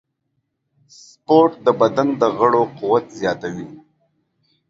سپورت 1.03 1.53
د 1.65 1.67
بدن 1.81 2.07
د 2.21 2.23
غړو 2.37 2.61
قوت 2.79 3.05
زیاتوي. 3.19 3.67